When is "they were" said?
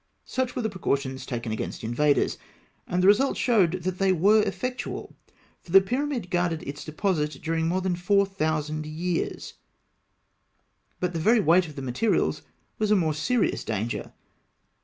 3.99-4.41